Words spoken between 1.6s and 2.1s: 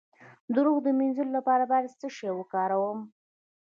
باید څه